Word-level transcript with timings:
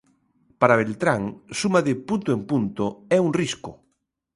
Para 0.59 0.79
Beltrán 0.81 1.23
suma 1.59 1.79
de 1.87 1.93
punto 2.07 2.29
en 2.35 2.41
punto 2.51 2.85
é 3.15 3.17
un 3.27 3.31
risco. 3.41 3.71